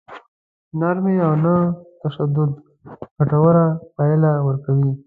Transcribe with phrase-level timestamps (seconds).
[0.79, 1.55] نرمي او نه
[2.01, 2.51] تشدد
[3.17, 3.65] ګټوره
[3.95, 4.91] پايله ورکوي.